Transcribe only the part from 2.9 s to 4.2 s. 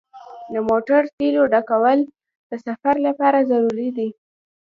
لپاره ضروري دي.